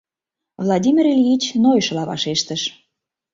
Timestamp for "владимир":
0.63-1.05